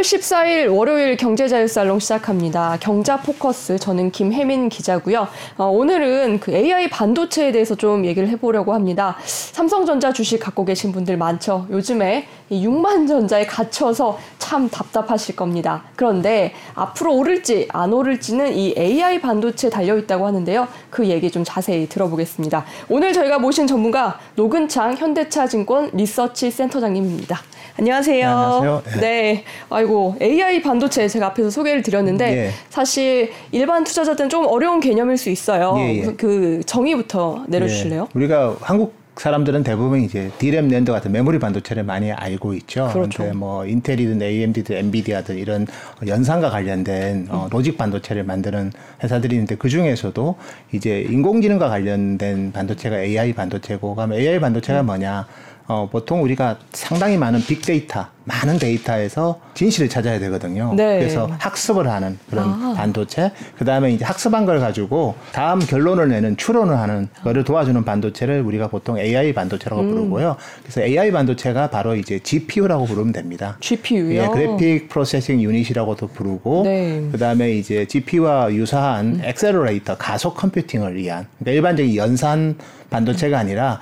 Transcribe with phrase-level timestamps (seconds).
[0.00, 2.78] 10월 14일 월요일 경제자유살롱 시작합니다.
[2.80, 5.28] 경자 포커스 저는 김혜민 기자고요.
[5.56, 9.16] 어, 오늘은 그 AI 반도체에 대해서 좀 얘기를 해보려고 합니다.
[9.24, 11.66] 삼성전자 주식 갖고 계신 분들 많죠.
[11.70, 15.84] 요즘에 이 6만 전자에 갇혀서 참 답답하실 겁니다.
[15.96, 20.66] 그런데 앞으로 오를지 안 오를지는 이 AI 반도체 달려 있다고 하는데요.
[20.88, 22.64] 그 얘기 좀 자세히 들어보겠습니다.
[22.88, 27.40] 오늘 저희가 모신 전문가 노근창 현대차증권 리서치 센터장님입니다.
[27.78, 28.28] 안녕하세요.
[28.28, 28.82] 안녕하세요.
[28.94, 29.00] 네.
[29.00, 29.44] 네.
[29.68, 32.50] 아이고 AI 반도체 제가 앞에서 소개를 드렸는데 예.
[32.68, 35.74] 사실 일반 투자자들은 좀 어려운 개념일 수 있어요.
[35.78, 36.02] 예, 예.
[36.16, 38.02] 그 정의부터 내려 주실래요?
[38.02, 42.88] 예, 우리가 한국 사람들은 대부분 이제 D램 낸드 같은 메모리 반도체를 많이 알고 있죠.
[42.92, 43.18] 그렇죠.
[43.18, 45.66] 근데 뭐 인텔이든 AMD든 엔비디아든 이런
[46.06, 47.50] 연산과 관련된 어, 음.
[47.50, 50.36] logic 반도체를 만드는 회사들이 있는데 그 중에서도
[50.72, 54.40] 이제 인공지능과 관련된 반도체가 AI 반도체고, 그럼 AI 음.
[54.40, 55.26] 반도체가 뭐냐?
[55.70, 60.74] 어, 보통 우리가 상당히 많은 빅데이터, 많은 데이터에서 진실을 찾아야 되거든요.
[60.74, 60.98] 네.
[60.98, 62.74] 그래서 학습을 하는 그런 아.
[62.76, 68.40] 반도체, 그 다음에 이제 학습한 걸 가지고 다음 결론을 내는 추론을 하는 거를 도와주는 반도체를
[68.40, 69.90] 우리가 보통 AI 반도체라고 음.
[69.90, 70.36] 부르고요.
[70.62, 73.56] 그래서 AI 반도체가 바로 이제 GPU라고 부르면 됩니다.
[73.60, 74.22] GPU요.
[74.22, 77.08] 예, 그래픽 processing unit이라고도 부르고, 네.
[77.10, 82.56] 그 다음에 이제 GPU와 유사한 accelerator, 가속 컴퓨팅을 위한, 그러니까 일반적인 연산
[82.90, 83.80] 반도체가 아니라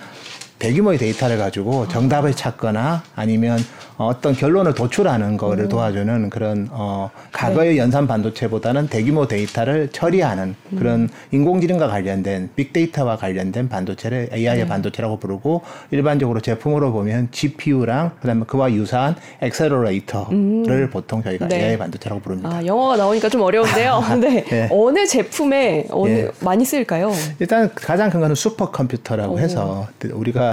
[0.58, 3.58] 대규모의 데이터를 가지고 정답을 찾거나 아니면
[3.96, 11.88] 어떤 결론을 도출하는 거를 도와주는 그런 어 과거의 연산 반도체보다는 대규모 데이터를 처리하는 그런 인공지능과
[11.88, 20.90] 관련된 빅데이터와 관련된 반도체를 AI 반도체라고 부르고 일반적으로 제품으로 보면 GPU랑 그다음에 그와 유사한 accelerator를
[20.90, 21.56] 보통 저희가 네.
[21.56, 22.50] AI 반도체라고 부릅니다.
[22.52, 24.02] 아, 영어가 나오니까 좀 어려운데요.
[24.06, 24.68] 근데 예.
[24.70, 26.30] 어느 제품에 어느 예.
[26.40, 27.12] 많이 쓸까요?
[27.40, 29.38] 일단 가장 큰 거는 슈퍼컴퓨터라고 오.
[29.40, 30.47] 해서 우리가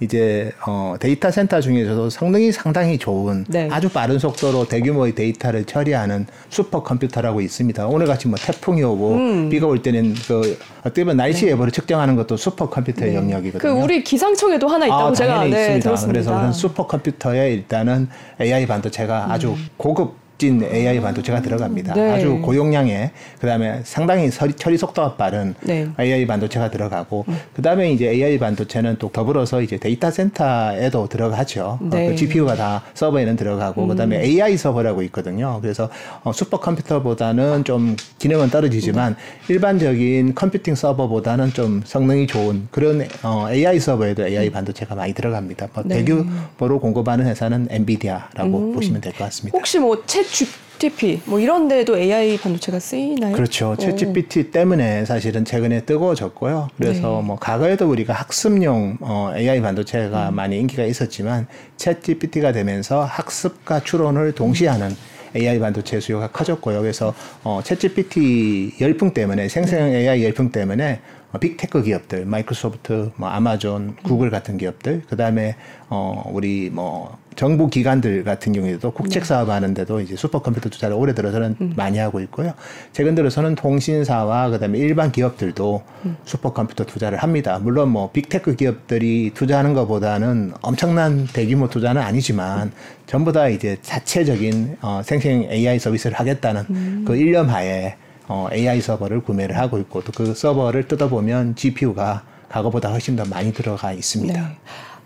[0.00, 3.68] 이제 어 데이터 센터 중에서도 성능이 상당히 좋은 네.
[3.70, 7.86] 아주 빠른 속도로 대규모의 데이터를 처리하는 슈퍼 컴퓨터라고 있습니다.
[7.86, 9.48] 오늘 같이 뭐 태풍이 오고 음.
[9.48, 13.60] 비가 올 때는 그 어떻게 보면 날씨 예보를 측정하는 것도 슈퍼 컴퓨터의 영역이거든요.
[13.74, 15.80] 그 우리 기상청에도 하나 있다고 아, 제가 네, 있습니다.
[15.80, 16.12] 들었습니다.
[16.12, 18.08] 그래서 그런 슈퍼 컴퓨터에 일단은
[18.40, 21.94] AI 반도체가 아주 고급진 AI 반도체가 들어갑니다.
[21.94, 21.96] 음.
[21.96, 22.10] 네.
[22.10, 25.84] 아주 고용량의 그다음에 상당히 처리, 처리 속도가 빠른 네.
[25.84, 25.94] 음.
[25.98, 27.24] AI 반도체가 들어가고
[27.54, 31.78] 그다음에 이제 AI 반도체는 또 더불어서 이제 데이터 센터에도 들어가죠.
[31.82, 31.86] 네.
[31.86, 32.06] 음.
[32.06, 35.60] 어, 그 GPU가 다 서버에는 들어가고 그다음에 AI 서버라고 있거든요.
[35.62, 35.88] 그래서
[36.24, 39.16] 어, 슈퍼컴퓨터보다는 좀 기능은 떨어지지만
[39.48, 45.68] 일반적인 컴퓨팅 서버보다는 좀 성능이 좋은 그런 어, AI 서버에도 AI 반도체가 많이 들어갑니다.
[45.72, 45.88] 뭐 음.
[45.88, 45.96] 네.
[46.04, 49.56] 대규모로 공급하는 회사는 엔비디아라고 보시면 될 것 같습니다.
[49.56, 53.34] 혹시 뭐챗 GTP 뭐 이런 데도 AI 반도체가 쓰이나요?
[53.34, 53.76] 그렇죠.
[53.78, 56.68] 챗 GPT 때문에 사실은 최근에 뜨거워졌고요.
[56.76, 57.26] 그래서 네.
[57.26, 60.34] 뭐 과거에도 우리가 학습용 어, AI 반도체가 음.
[60.34, 61.46] 많이 인기가 있었지만
[61.76, 64.94] 챗 GPT가 되면서 학습과 추론을 동시에 하는
[65.36, 66.80] AI 반도체 수요가 커졌고요.
[66.80, 69.98] 그래서 어, 챗 GPT 열풍 때문에 생성형 네.
[70.00, 75.56] AI 열풍 때문에 어, 빅테크 기업들, 마이크로소프트, 뭐 아마존, 구글 같은 기업들, 그 다음에
[75.88, 81.74] 어 우리 뭐 정부 기관들 같은 경우에도 국책 사업 하는데도 이제 슈퍼컴퓨터 투자를 올해 들어서는
[81.76, 82.52] 많이 하고 있고요.
[82.92, 85.82] 최근 들어서는 통신사와 그다음에 일반 기업들도
[86.24, 87.58] 슈퍼컴퓨터 투자를 합니다.
[87.60, 92.70] 물론 뭐 빅테크 기업들이 투자하는 것보다는 엄청난 대규모 투자는 아니지만
[93.06, 97.96] 전부 다 이제 자체적인 어 생성 AI 서비스를 하겠다는 그 일념 하에
[98.28, 103.52] 어, AI 서버를 구매를 하고 있고 또 그 서버를 뜯어보면 GPU가 과거보다 훨씬 더 많이
[103.52, 104.40] 들어가 있습니다.
[104.40, 104.56] 네.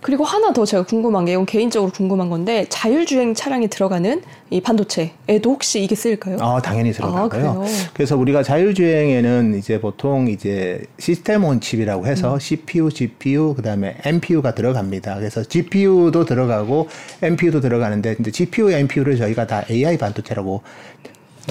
[0.00, 5.50] 그리고 하나 더 제가 궁금한 게 이건 개인적으로 궁금한 건데 자율주행 차량에 들어가는 이 반도체에도
[5.50, 6.36] 혹시 이게 쓰일까요?
[6.36, 7.28] 어, 당연히 아, 들어가고요.
[7.28, 7.64] 그래요?
[7.94, 12.38] 그래서 우리가 자율주행에는 이제 보통 이제 시스템 온 칩이라고 해서 음.
[12.38, 15.16] CPU, GPU, 그다음에 NPU가 들어갑니다.
[15.16, 16.88] 그래서 GPU도 들어가고
[17.22, 20.62] NPU도 들어가는데 이제 GPU, NPU를 저희가 다 AI 반도체라고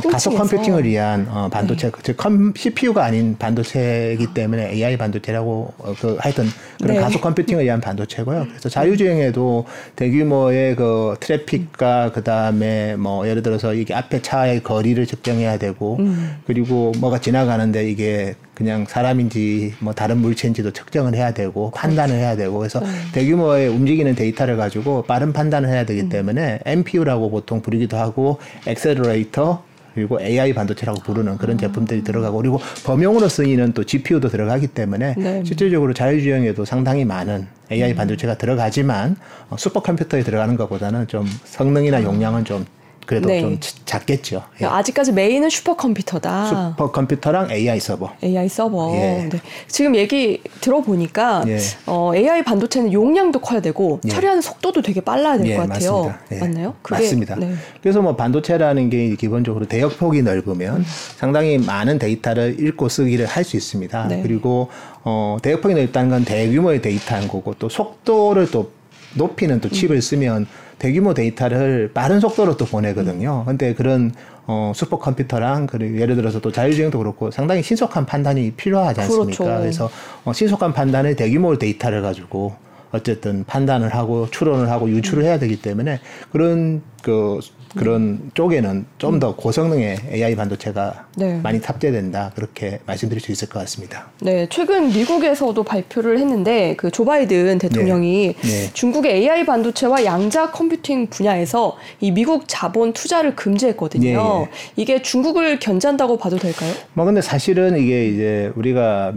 [0.03, 0.35] 가속.
[0.37, 6.45] 컴퓨팅을 위한 어, 반도체, 즉 컴, CPU가 아닌 반도체이기 때문에 AI 반도체라고 어, 그 하여튼
[6.81, 7.01] 그런 네.
[7.01, 8.45] 가속 컴퓨팅을 위한 반도체고요.
[8.49, 9.65] 그래서 자율주행에도
[9.95, 15.99] 대규모의 그 트래픽과 그 다음에 뭐 예를 들어서 이게 앞에 차의 거리를 측정해야 되고
[16.45, 22.57] 그리고 뭐가 지나가는데 이게 그냥 사람인지 뭐 다른 물체인지도 측정을 해야 되고 판단을 해야 되고
[22.57, 22.81] 그래서
[23.13, 29.63] 대규모의 움직이는 데이터를 가지고 빠른 판단을 해야 되기 때문에 NPU라고 보통 부르기도 하고 accelerator
[29.93, 35.43] 그리고 AI 반도체라고 부르는 그런 제품들이 들어가고 그리고 범용으로 쓰이는 또 GPU도 들어가기 때문에 네.
[35.45, 39.17] 실질적으로 자율주행에도 상당히 많은 AI 반도체가 들어가지만
[39.51, 42.65] 어, 슈퍼컴퓨터에 들어가는 것보다는 좀 성능이나 용량은 좀
[43.07, 43.39] 그래도 네.
[43.39, 44.43] 좀 작겠죠.
[44.61, 44.65] 예.
[44.65, 46.71] 아직까지 메인은 슈퍼컴퓨터다.
[46.71, 48.11] 슈퍼컴퓨터랑 AI 서버.
[48.21, 48.93] AI 서버.
[48.95, 49.29] 예.
[49.31, 49.39] 네.
[49.69, 51.57] 지금 얘기 들어보니까 예.
[51.85, 54.09] 어, AI 반도체는 용량도 커야 되고 예.
[54.09, 55.91] 처리하는 속도도 되게 빨라야 될 예, 것 같아요.
[56.03, 56.19] 맞습니다.
[56.33, 56.39] 예.
[56.39, 56.73] 맞나요?
[56.81, 57.35] 그게- 맞습니다.
[57.37, 57.53] 네.
[57.81, 60.83] 그래서 뭐 반도체라는 게 기본적으로 대역폭이 넓으면
[61.15, 64.07] 상당히 많은 데이터를 읽고 쓰기를 할 수 있습니다.
[64.09, 64.21] 네.
[64.21, 64.67] 그리고
[65.05, 68.71] 어, 대역폭이 넓다는 건 대규모의 데이터인 거고 또 속도를 또
[69.13, 70.45] 높이는 또 칩을 쓰면
[70.79, 73.43] 대규모 데이터를 빠른 속도로 또 보내거든요.
[73.45, 74.11] 근데 그런
[74.45, 79.43] 어, 슈퍼컴퓨터랑 그리고 예를 들어서 또 자율주행도 그렇고 상당히 신속한 판단이 필요하지 않습니까?
[79.43, 79.59] 그렇죠.
[79.59, 79.89] 그래서
[80.23, 82.55] 어, 신속한 판단을 대규모 데이터를 가지고
[82.91, 85.99] 어쨌든 판단을 하고 추론을 하고 유출을 해야 되기 때문에
[86.31, 87.39] 그런 그
[87.75, 91.39] 그런 쪽에는 좀 더 고성능의 AI 반도체가 네.
[91.41, 94.09] 많이 탑재된다 그렇게 말씀드릴 수 있을 것 같습니다.
[94.21, 98.69] 네, 최근 미국에서도 발표를 했는데 그 조 바이든 대통령이 네.
[98.73, 104.07] 중국의 AI 반도체와 양자 컴퓨팅 분야에서 이 미국 자본 투자를 금지했거든요.
[104.07, 104.13] 예,
[104.43, 104.49] 예.
[104.75, 106.73] 이게 중국을 견제한다고 봐도 될까요?
[106.93, 109.13] 뭐 근데 사실은 이게 이제 우리가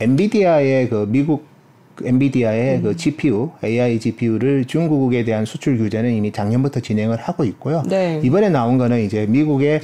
[0.00, 1.51] 엔비디아의 그 미국
[2.04, 2.82] 엔비디아의 음.
[2.82, 7.82] 그 GPU, AI GPU를 중국에 대한 수출 규제는 이미 작년부터 진행을 하고 있고요.
[7.88, 8.20] 네.
[8.22, 9.80] 이번에 나온 거는 이제 미국의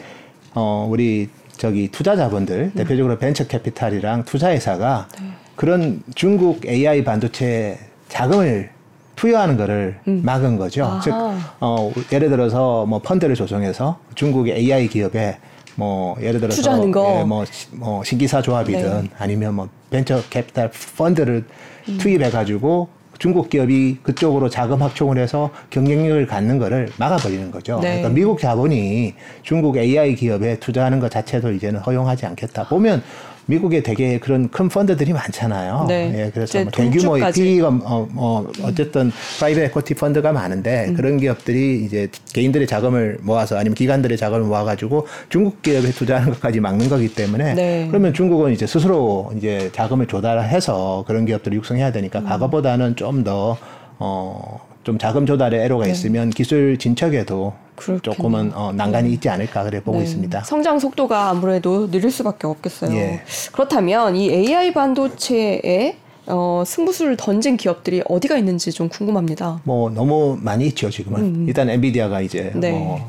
[0.54, 2.72] 어 우리 저기 투자 자본들 음.
[2.76, 5.28] 대표적으로 벤처 캐피탈이랑 투자 회사가 네.
[5.56, 7.78] 그런 중국 AI 반도체
[8.08, 8.70] 자금을
[9.16, 10.82] 투여하는 거를 막은 거죠.
[10.84, 10.86] 음.
[10.86, 11.00] 아하.
[11.00, 11.12] 즉,
[11.60, 15.38] 어, 예를 들어서 뭐 펀드를 조성해서 중국의 AI 기업에
[15.74, 17.18] 뭐 예를 들어서 투자하는 거.
[17.20, 19.10] 예, 뭐, 시- 뭐 신기사 조합이든 네.
[19.18, 21.46] 아니면 뭐 벤처 캐피탈 펀드를 음.
[21.96, 22.88] 투입해 가지고
[23.18, 27.80] 중국 기업이 그쪽으로 자금 확충을 해서 경쟁력을 갖는 거를 막아버리는 거죠.
[27.80, 27.88] 네.
[27.88, 32.68] 그러니까 미국 자본이 중국 AI 기업에 투자하는 것 자체도 이제는 허용하지 않겠다.
[32.68, 33.02] 보면
[33.48, 35.86] 미국에 되게 그런 큰 펀드들이 많잖아요.
[35.88, 36.12] 네.
[36.14, 37.32] 예, 그래서 뭐 대규모의.
[37.32, 40.94] PE가 어, 뭐 어쨌든 private equity 펀드가 많은데 음.
[40.94, 46.88] 그런 기업들이 이제 개인들의 자금을 모아서 아니면 기관들의 자금을 모아가지고 중국 기업에 투자하는 것까지 막는
[46.88, 47.86] 거기 때문에 네.
[47.88, 51.92] 그러면 중국은 이제 스스로 이제 자금을 조달해서 그런 기업들을 육성해야 음.
[51.92, 53.58] 되니까 과거보다는 좀 더
[53.98, 57.67] 어, 좀 자금 조달에 애로가 있으면 기술 진척에도 네.
[57.78, 58.00] 그렇겠네요.
[58.00, 60.04] 조금은 어, 난관이 있지 않을까 그래 보고 네.
[60.04, 60.44] 있습니다.
[60.44, 62.94] 성장 속도가 아무래도 느릴 수밖에 없겠어요.
[62.96, 63.22] 예.
[63.52, 65.96] 그렇다면 이 AI 반도체에
[66.26, 69.60] 어, 승부수를 던진 기업들이 어디가 있는지 좀 궁금합니다.
[69.64, 71.46] 뭐 너무 많이 있죠 지금은.
[71.48, 72.72] 일단 엔비디아가 이제 음, 네.
[72.72, 73.00] 뭐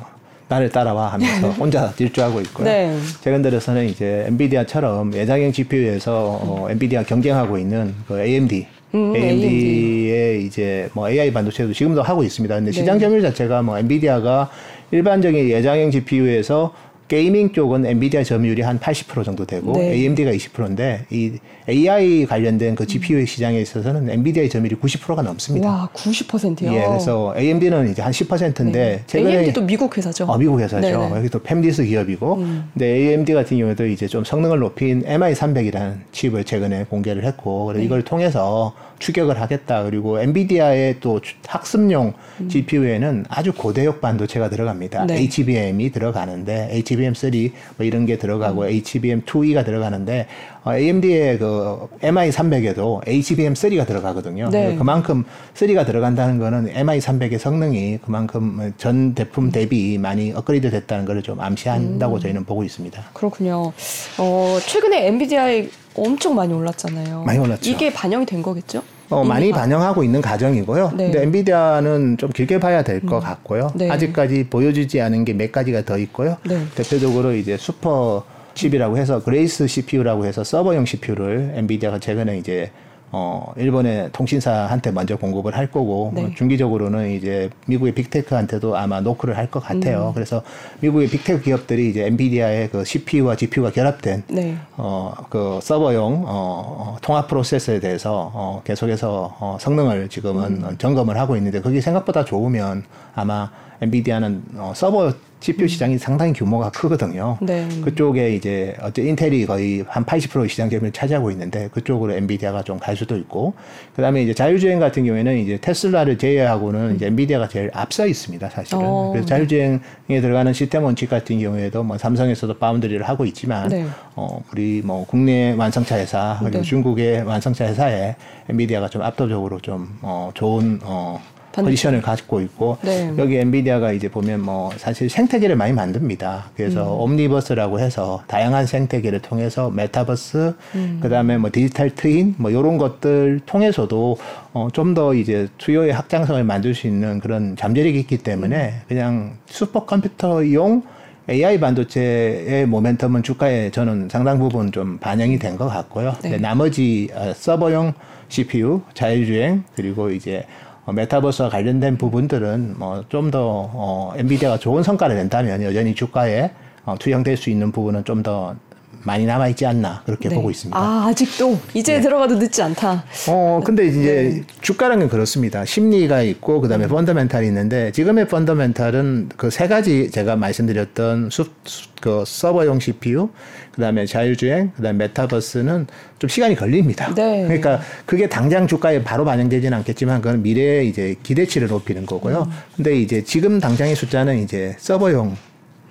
[0.48, 2.66] 나를 따라와 하면서 혼자 질주하고 있고요.
[2.66, 2.98] 네.
[3.22, 8.68] 최근 들어서는 이제 엔비디아처럼 예장형 GPU에서 어, 엔비디아 경쟁하고 있는 그 AMD.
[8.94, 12.56] 음, AMD의 이제 뭐 AI 반도체도 지금도 하고 있습니다.
[12.56, 12.78] 근데 네.
[12.78, 14.50] 시장 점유율 자체가 뭐 엔비디아가
[14.92, 16.74] 일반적인 외장형 GPU에서
[17.08, 19.94] gaming 쪽은 엔비디아 점유율이 한 80% 정도 되고 네.
[19.94, 21.34] AMD가 20%인데 이
[21.70, 25.70] AI 관련된 그 GPU 시장에 있어서는 엔비디아의 점유율이 90%가 넘습니다.
[25.70, 26.74] 와, 90%요.
[26.74, 30.26] 예, 그래서 AMD는 이제 한 10%인데 최근에 AMD도 미국 회사죠.
[30.26, 30.82] 어, 미국 회사죠.
[30.82, 31.08] 네네.
[31.12, 31.16] 음.
[31.18, 32.36] 여기 또 팹리스 기업이고,
[32.74, 37.74] 근데 AMD 같은 경우에도 이제 좀 성능을 높인 MI300이라는 칩을 최근에 공개를 했고, 네.
[37.74, 39.84] 그래서 이걸 통해서 추격을 하겠다.
[39.84, 42.14] 그리고 엔비디아의 또 주- 학습용
[42.50, 45.04] GPU에는 아주 고대역 반도체가 들어갑니다.
[45.04, 45.08] 음.
[45.08, 45.20] 네.
[45.22, 48.68] HBM이 들어가는데 HBM3 뭐 이런 게 들어가고 음.
[48.68, 50.28] HBM2E가 들어가는데
[50.66, 51.59] 어, AMD의 그
[52.02, 54.50] MI300에도 HBM3가 들어가거든요.
[54.50, 54.76] 네.
[54.76, 55.24] 그만큼
[55.56, 62.16] 3가 들어간다는 거는 MI300의 성능이 그만큼 전 제품 대비 많이 업그레이드 됐다는 것을 좀 암시한다고
[62.16, 62.20] 음.
[62.20, 63.02] 저희는 보고 있습니다.
[63.14, 63.72] 그렇군요.
[64.18, 67.24] 어, 최근에 엔비디아에 엄청 많이 올랐잖아요.
[67.24, 67.70] 많이 올랐죠.
[67.70, 68.82] 이게 반영이 된 거겠죠?
[69.10, 70.92] 어, 많이 바- 반영하고 있는 과정이고요.
[70.96, 71.06] 네.
[71.06, 73.72] 근데 엔비디아는 좀 길게 봐야 될것 같고요.
[73.74, 73.90] 네.
[73.90, 76.38] 아직까지 보여주지 않은 게 몇 가지가 더 있고요.
[76.48, 76.60] 네.
[76.76, 78.24] 대표적으로 이제 슈퍼
[78.60, 82.72] 칩이라고 해서 그레이스 CPU라고 해서 서버용 CPU를 엔비디아가 최근에 이제
[83.12, 86.26] 어 일본의 통신사한테 먼저 공급을 할 거고 네.
[86.26, 89.80] 어, 중기적으로는 이제 미국의 빅테크한테도 아마 노크를 할것 음.
[89.80, 90.12] 같아요.
[90.14, 90.44] 그래서
[90.82, 94.58] 미국의 빅테크 기업들이 이제 엔비디아의 그 CPU와 GPU가 결합된 네.
[94.78, 101.18] 어, 그 서버용 어, 어, 통합 프로세서에 대해서 어, 계속해서 어, 성능을 지금은 어, 점검을
[101.18, 102.84] 하고 있는데 그게 생각보다 좋으면
[103.16, 103.50] 아마
[103.82, 107.38] 엔비디아는 어, 서버 CPU 시장이 상당히 규모가 크거든요.
[107.42, 107.68] 네.
[107.84, 112.96] 그쪽에 이제 어째 인텔이 거의 한 80% 시장 점유를 차지하고 있는데 그쪽으로 엔비디아가 좀 갈
[112.96, 113.54] 수도 있고
[113.96, 118.80] 그다음에 이제 자율주행 같은 경우에는 이제 테슬라를 제외하고는 이제 엔비디아가 제일 앞서 있습니다, 사실은.
[118.82, 119.80] 어, 그래서 자율주행에
[120.22, 123.86] 들어가는 system on chip 같은 경우에도 뭐 삼성에서도 파운드리를 하고 있지만 네.
[124.16, 126.64] 어, 우리 뭐 국내 완성차 회사 그리고 네.
[126.64, 128.16] 중국의 완성차 회사에
[128.50, 131.22] 엔비디아가 좀 압도적으로 좀 어, 좋은 어,
[131.66, 133.14] 포지션을 갖고 있고 네.
[133.18, 136.52] 여기 엔비디아가 이제 보면 뭐 사실 생태계를 많이 만듭니다.
[136.56, 137.02] 그래서 음.
[137.02, 141.00] Omniverse라고 해서 다양한 생태계를 통해서 메타버스 음.
[141.02, 144.18] 그다음에 뭐 디지털 트윈 뭐 이런 것들 통해서도
[144.54, 148.82] 어, 좀 더 이제 수요의 확장성을 만들 수 있는 그런 잠재력이 있기 때문에 음.
[148.88, 150.82] 그냥 슈퍼컴퓨터용
[151.30, 156.12] AI 반도체의 모멘텀은 주가에 저는 상당 부분 좀 반영이 된 것 같고요.
[156.24, 156.30] 네.
[156.32, 157.94] 근데 나머지 어, 서버용
[158.30, 165.64] CPU, 자율주행 그리고 이제 어, 메타버스와 관련된 부분들은 뭐 좀더 어, 엔비디아가 좋은 성과를 낸다면
[165.64, 166.52] 여전히 주가에
[166.86, 168.56] 어, 투영될 수 있는 부분은 좀더
[169.04, 170.36] 많이 남아 있지 않나 그렇게 네.
[170.36, 170.78] 보고 있습니다.
[170.78, 173.04] 아, 아직도 이제 들어가도 늦지 않다.
[173.30, 174.44] 어, 근데 이제 네.
[174.62, 175.64] 주가라는 건 그렇습니다.
[175.66, 182.24] 심리가 있고 그다음에 펀더멘탈이 있는데 지금의 펀더멘탈은 그 세 가지 제가 말씀드렸던 수, 수- 그
[182.26, 183.30] 서버용 CPU,
[183.74, 185.88] 그다음에 자율주행, 그다음에 메타버스는
[186.20, 187.14] 좀 시간이 걸립니다.
[187.14, 187.44] 네.
[187.44, 192.44] 그러니까 그게 당장 주가에 바로 반영되지는 않겠지만 그건 미래의 이제 기대치를 높이는 거고요.
[192.48, 192.52] 음.
[192.76, 195.36] 근데 이제 지금 당장의 숫자는 이제 서버용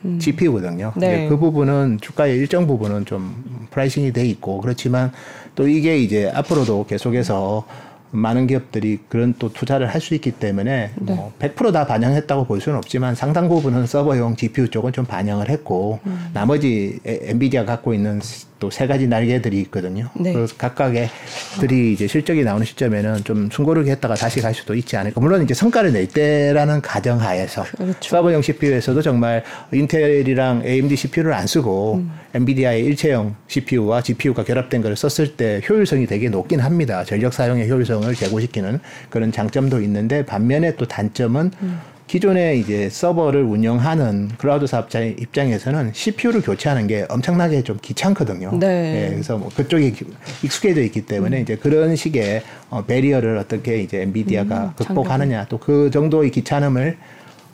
[0.05, 0.19] 음.
[0.97, 1.29] 네.
[1.29, 5.13] 그 부분은 주가의 일정 부분은 좀 pricing이 돼 있고 그렇지만
[5.55, 7.67] 또 이게 이제 앞으로도 계속해서
[8.11, 11.15] 많은 기업들이 그런 또 투자를 할 수 있기 때문에 네.
[11.15, 16.31] 뭐 100%다 반영했다고 볼 수는 없지만 상당 부분은 서버용 GPU 쪽은 좀 반영을 했고 음.
[16.33, 18.21] 나머지 에- 엔비디아 갖고 있는
[18.61, 20.09] 또 세 가지 날개들이 있거든요.
[20.15, 20.33] 네.
[20.33, 21.09] 그래서 각각의
[21.61, 25.21] 들이 이제 실적이 나오는 시점에는 좀 숨고르게 했다가 다시 갈 수도 있지 않을까.
[25.21, 28.11] 물론 이제 성과를 낼 때라는 가정하에서 그렇죠.
[28.11, 32.13] 서버용 CPU에서도 정말 인텔이랑 AMD CPU를 안 쓰고 음.
[32.35, 37.05] 엔비디아의 일체형 CPU와 GPU가 결합된 걸 썼을 때 효율성이 되게 높긴 합니다.
[37.05, 41.81] 전력 사용의 효율성을 제고시키는 그런 장점도 있는데 반면에 또 단점은 음.
[42.09, 48.59] 기존에 이제 서버를 운영하는 클라우드 사업자 입장에서는 CPU를 교체하는 게 엄청나게 좀 귀찮거든요.
[48.59, 49.05] 네.
[49.05, 49.95] 예, 그래서 뭐 그쪽이
[50.43, 55.91] 익숙해져 있기 때문에 이제 그런 식의 어, 배리어를 어떻게 이제 엔비디아가 음, 극복하느냐 또 그
[55.91, 56.97] 정도의 귀찮음을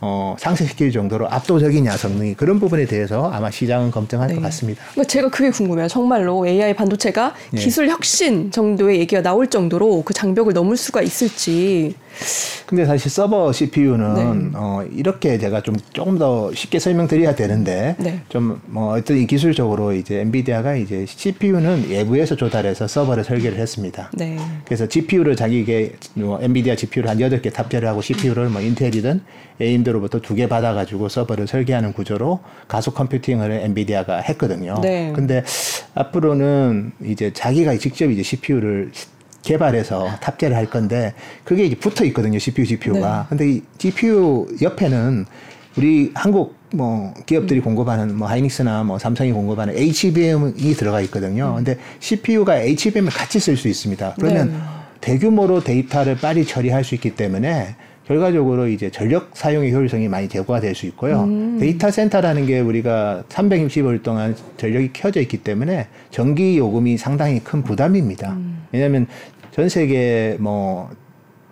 [0.01, 4.35] 어, 상쇄시킬 정도로 압도적이냐 성능이 그런 부분에 대해서 아마 시장은 검증할 네.
[4.37, 4.85] 것 같습니다.
[4.93, 5.89] 그러니까 제가 그게 궁금해요.
[5.89, 7.57] 정말로 AI 반도체가 예.
[7.57, 11.97] 기술 혁신 정도의 얘기가 나올 정도로 그 장벽을 넘을 수가 있을지.
[12.67, 14.51] 근데 사실 서버 CPU는 네.
[14.55, 18.21] 어, 이렇게 제가 좀 조금 더 쉽게 설명드려야 되는데 네.
[18.29, 24.11] 좀뭐 어떤 이 기술적으로 이제 엔비디아가 이제 CPU는 외부에서 조달해서 서버를 설계를 했습니다.
[24.15, 24.39] 네.
[24.65, 29.21] 그래서 GPU를 자기게 뭐 엔비디아 GPU를 한 여덟 개 탑재를 하고 CPU를 뭐 인텔이든
[29.61, 34.81] AMD로부터 두 개 받아가지고 서버를 설계하는 구조로 가속 컴퓨팅을 엔비디아가 했거든요.
[34.83, 35.13] 네.
[35.15, 35.45] 근데
[35.95, 38.91] 앞으로는 이제 자기가 직접 이제 CPU를
[39.45, 43.27] 개발해서 탑재를 할 건데 그게 이제 붙어 있거든요 CPU GPU가.
[43.29, 45.27] 근데 이 GPU 옆에는
[45.77, 51.55] 우리 한국 뭐 기업들이 공급하는 뭐 하이닉스나 뭐 삼성이 공급하는 HBM이 들어가 있거든요.
[51.57, 54.15] 근데 CPU가 HBM을 같이 쓸 수 있습니다.
[54.19, 54.59] 그러면 네.
[55.01, 60.75] 대규모로 데이터를 빨리 처리할 수 있기 때문에 결과적으로 이제 전력 사용의 효율성이 많이 제고가 될
[60.75, 61.27] 수 있고요.
[61.59, 68.37] 데이터 센터라는 게 우리가 360일 동안 전력이 켜져 있기 때문에 전기 요금이 상당히 큰 부담입니다.
[68.73, 69.07] 왜냐하면
[69.55, 70.91] 전 세계 뭐,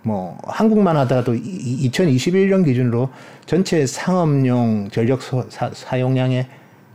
[0.02, 3.08] 뭐, 한국만 하더라도 2021년 기준으로
[3.46, 6.46] 전체 상업용 전력 소- 사, 사용량의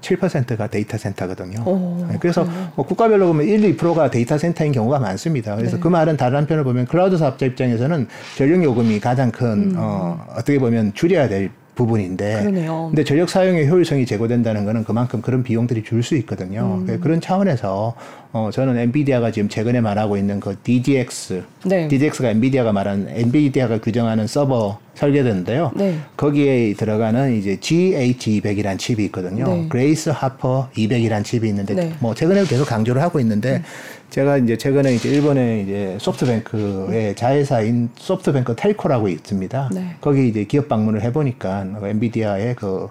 [0.01, 1.61] 7%가 데이터 센터거든요.
[1.65, 2.45] 오, 네, 그래서
[2.75, 5.55] 뭐 국가별로 보면 1, 2%가 데이터 센터인 경우가 많습니다.
[5.55, 5.81] 그래서 네.
[5.81, 10.93] 그 말은 다른 한편을 보면 클라우드 사업자 입장에서는 전력 요금이 가장 큰 어, 어떻게 보면
[10.93, 12.87] 줄여야 될 부분인데 그러네요.
[12.89, 16.83] 근데 전력 사용의 효율성이 제고된다는 거는 그만큼 그런 비용들이 줄 수 있거든요.
[16.87, 16.99] 음.
[17.01, 17.95] 그런 차원에서
[18.37, 21.87] 어, 저는 엔비디아가 지금 최근에 말하고 있는 그 DGX, 네.
[21.87, 25.71] DGX가 엔비디아가 말하는 엔비디아가 규정하는 서버 설계도인데요.
[25.75, 25.97] 네.
[26.15, 29.45] 거기에 들어가는 이제 GH200이라는 칩이 있거든요.
[29.47, 29.65] 네.
[29.69, 31.93] 그레이스 호퍼 200이라는 칩이 있는데 네.
[31.99, 33.63] 뭐 최근에도 계속 강조를 하고 있는데
[34.11, 39.69] 제가 이제 최근에 이제 일본의 이제 소프트뱅크의 자회사인 소프트뱅크 텔코라고 있습니다.
[39.73, 39.95] 네.
[39.99, 42.87] 거기 이제 기업 방문을 해보니까 엔비디아의 그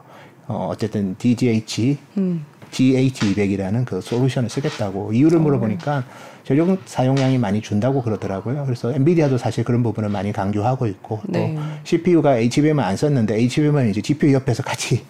[0.49, 2.45] 어, 어쨌든 DGH 음.
[2.73, 6.05] GH200이라는 그 솔루션을 쓰겠다고 이유를 물어보니까
[6.47, 8.63] 전력 사용량이 많이 준다고 그러더라고요.
[8.67, 11.57] 그래서 엔비디아도 사실 그런 부분을 많이 강조하고 있고 네.
[11.57, 15.05] 또 CPU가 HBM을 안 썼는데 HBM은 이제 GPU 옆에서 같이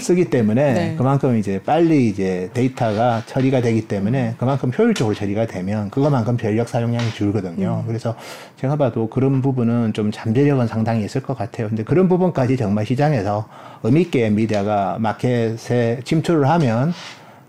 [0.00, 0.74] 쓰기 때문에 음.
[0.74, 0.94] 네.
[0.96, 7.10] 그만큼 이제 빨리 이제 데이터가 처리가 되기 때문에 그만큼 효율적으로 처리가 되면 그거만큼 전력 사용량이
[7.10, 7.82] 줄거든요.
[7.82, 7.86] 음.
[7.86, 8.16] 그래서
[8.56, 11.68] 제가 봐도 그런 부분은 좀 잠재력은 상당히 있을 것 같아요.
[11.68, 13.46] 근데 그런 부분까지 정말 시장에서
[13.82, 16.94] 의미 있게 엔비디아가 마켓에 침투를 하면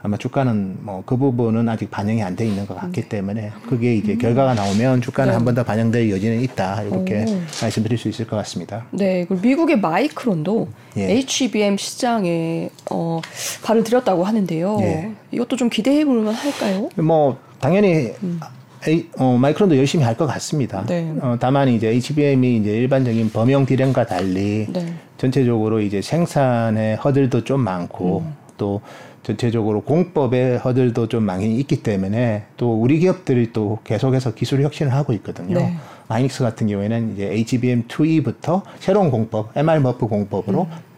[0.06, 4.16] 아마 주가는 뭐 그 부분은 아직 반영이 안 돼 있는 것 같기 때문에 그게 이제
[4.16, 5.32] 결과가 나오면 주가는 음.
[5.32, 5.36] 네.
[5.36, 7.42] 한번 더 반영될 여지는 있다 이렇게 오.
[7.62, 8.86] 말씀드릴 수 있을 것 같습니다.
[8.92, 11.12] 네, 그리고 미국의 마이크론도 예.
[11.12, 13.22] HBM 시장에 어,
[13.64, 14.78] 발을 들였다고 하는데요.
[14.82, 15.12] 예.
[15.32, 16.90] 이것도 좀 기대해 볼만 할까요?
[16.98, 18.12] 뭐 당연히
[18.88, 20.86] A, 어, 마이크론도 열심히 할 것 같습니다.
[20.86, 21.12] 네.
[21.22, 24.94] 어, 다만 이제 HBM이 이제 일반적인 범용 디램과 달리 네.
[25.18, 28.36] 전체적으로 이제 생산의 허들도 좀 많고 음.
[28.58, 28.82] 또
[29.26, 35.14] 전체적으로 공법의 허들도 좀 많이 있기 때문에 또 우리 기업들이 또 계속해서 기술 혁신을 하고
[35.14, 35.56] 있거든요.
[35.56, 35.76] 네.
[36.10, 40.96] 하이닉스 같은 경우에는 이제 HBM2E부터 새로운 공법, MR 머프 공법으로 음.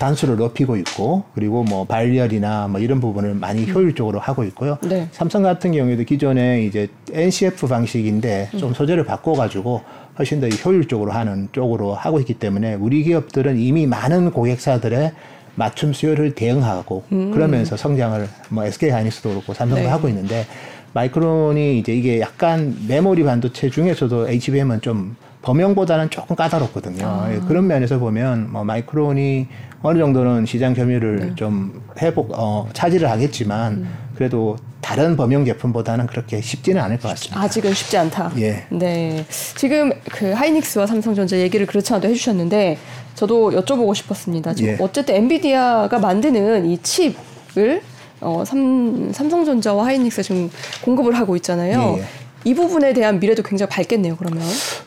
[0.00, 4.76] 단수를 높이고 있고 그리고 뭐 발열이나 뭐 이런 부분을 많이 효율적으로 하고 있고요.
[4.82, 5.06] 네.
[5.12, 9.80] 삼성 같은 경우에도 기존에 이제 NCF 방식인데 좀 소재를 바꿔가지고
[10.18, 15.12] 훨씬 더 효율적으로 하는 쪽으로 하고 있기 때문에 우리 기업들은 이미 많은 고객사들의
[15.56, 19.88] 맞춤 수요를 대응하고 그러면서 성장을 뭐 SK 하이닉스도 그렇고 삼성도 네.
[19.88, 20.46] 하고 있는데
[20.94, 27.26] 마이크론이 이제 이게 약간 메모리 반도체 중에서도 HBM은 좀 범용보다는 조금 까다롭거든요.
[27.30, 29.46] 예, 그런 면에서 보면 뭐 마이크론이
[29.82, 36.80] 어느 정도는 시장 점유율을 좀 회복 어, 차지를 하겠지만 그래도 다른 범용 제품보다는 그렇게 쉽지는
[36.82, 37.40] 않을 것 같습니다.
[37.40, 38.32] 아직은 쉽지 않다.
[38.38, 38.66] 예.
[38.70, 39.24] 네.
[39.56, 42.78] 지금 그 하이닉스와 삼성전자 얘기를 그렇지 않아도 해주셨는데
[43.14, 44.54] 저도 여쭤보고 싶었습니다.
[44.54, 44.76] 지금 예.
[44.80, 47.82] 어쨌든 엔비디아가 만드는 이 칩을
[48.20, 50.50] 어, 삼, 삼성전자와 하이닉스 지금
[50.82, 51.96] 공급을 하고 있잖아요.
[51.96, 52.04] 예, 예.
[52.44, 54.16] 이 부분에 대한 미래도 굉장히 밝겠네요.
[54.16, 54.42] 그러면.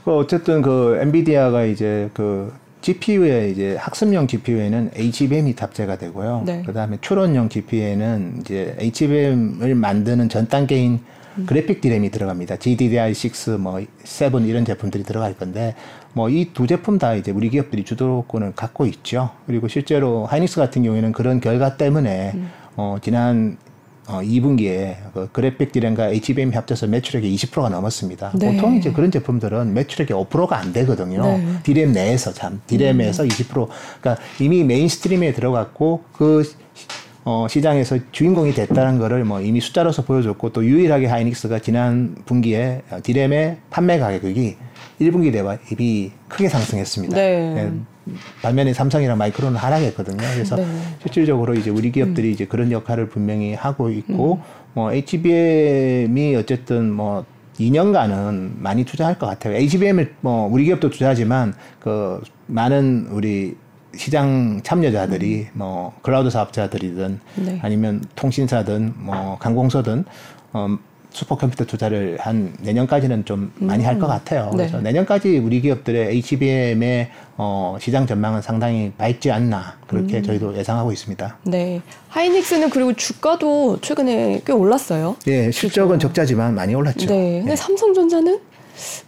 [0.05, 2.53] 그 어쨌든 그 엔비디아가 이제 그
[2.87, 6.43] GPU에 이제 학습용 GPU에는 HBM이 탑재가 되고요.
[6.45, 6.63] 네.
[6.65, 11.01] 그다음에 추론용 GPU에는 이제 HBM을 만드는 전 단계인
[11.45, 12.55] 그래픽 디램이 들어갑니다.
[12.55, 15.75] GDDR6, 뭐, 7 이런 제품들이 들어갈 건데,
[16.13, 19.31] 뭐, 이 두 제품 다 이제 우리 기업들이 주도권을 갖고 있죠.
[19.45, 22.33] 그리고 실제로 하이닉스 같은 경우에는 그런 결과 때문에,
[22.77, 23.57] 어, 지난
[24.07, 28.31] 어, 2분기에 그 그래픽 디램과 HBM 합쳐서 매출액이 20%가 넘었습니다.
[28.35, 28.53] 네.
[28.55, 31.23] 보통 이제 그런 제품들은 매출액이 5%가 안 되거든요.
[31.23, 31.45] 네.
[31.63, 33.67] 디램 내에서 참 디램에서 20%
[34.01, 36.55] 그러니까 이미 mainstream에 들어갔고 그 시-
[37.25, 42.99] 어, 시장에서 주인공이 됐다는 거를 뭐 이미 숫자로서 보여줬고 또 유일하게 하이닉스가 지난 분기에 어,
[43.03, 44.55] 디램의 판매 가격이
[45.01, 47.15] 1분기 대비 크게 상승했습니다.
[47.17, 47.71] 네.
[48.09, 50.17] 예, 반면에 삼성이랑 마이크론은 하락했거든요.
[50.17, 50.65] 그래서 네.
[51.01, 54.41] 실질적으로 이제 우리 기업들이 이제 그런 역할을 분명히 하고 있고
[54.73, 57.25] 뭐 HBM이 어쨌든 뭐
[57.59, 59.55] 2년간은 많이 투자할 것 같아요.
[59.55, 63.55] HBM을 뭐 우리 기업도 투자하지만 그 많은 우리
[63.95, 67.59] 시장 참여자들이 뭐 클라우드 사업자들이든 네.
[67.63, 70.05] 아니면 통신사든 뭐 관공서든
[70.53, 70.77] 어
[71.21, 74.49] 슈퍼컴퓨터 투자를 한 내년까지는 좀 많이 할 것 같아요.
[74.51, 74.57] 네.
[74.57, 81.37] 그래서 내년까지 우리 기업들의 HBM의 어, 시장 전망은 상당히 밝지 않나 그렇게 저희도 예상하고 있습니다.
[81.45, 81.81] 네.
[82.09, 85.15] 하이닉스는 그리고 주가도 최근에 꽤 올랐어요.
[85.25, 87.07] 예, 실적은 적자지만 많이 올랐죠.
[87.07, 87.39] 네.
[87.39, 88.39] 근데 삼성전자는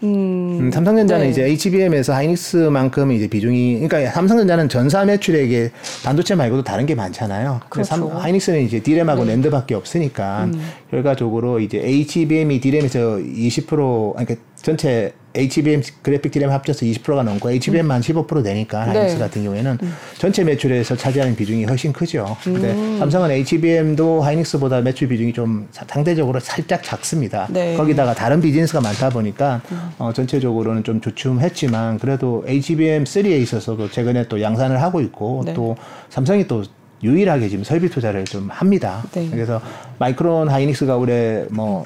[0.03, 1.31] 음, 음, 삼성전자는 네.
[1.31, 5.71] 이제 HBM에서 하이닉스만큼 이제 비중이 그러니까 삼성전자는 전사 매출액에
[6.03, 7.59] 반도체 말고도 다른 게 많잖아요.
[7.61, 8.07] 삼- 그렇죠.
[8.07, 8.13] 네.
[8.21, 10.61] 하이닉스는 이제 디램하고 낸드밖에 없으니까 음.
[10.91, 18.01] 결과적으로 이제 HBM이 디램에서 20% 아니, 그러니까 전체 HBM 그래픽 디램 합쳐서 20%가 넘고 HBM만
[18.01, 19.19] 15% 되니까 하이닉스 네.
[19.19, 19.77] 같은 경우에는
[20.17, 22.35] 전체 매출에서 차지하는 비중이 훨씬 크죠.
[22.43, 22.97] 근데 음.
[22.99, 27.47] 삼성은 HBM도 하이닉스보다 매출 비중이 좀 상대적으로 살짝 작습니다.
[27.51, 27.75] 네.
[27.77, 29.61] 거기다가 다른 비즈니스가 많다 보니까
[29.97, 35.53] 어, 전체적으로는 좀 주춤했지만 그래도 HBM3에 있어서도 최근에 또 양산을 하고 있고 네.
[35.53, 35.77] 또
[36.09, 36.63] 삼성이 또
[37.03, 39.03] 유일하게 지금 설비 투자를 좀 합니다.
[39.13, 39.29] 네.
[39.29, 39.61] 그래서
[39.99, 41.85] 마이크론 하이닉스가 올해 뭐